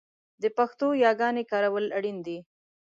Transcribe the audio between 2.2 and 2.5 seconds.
دي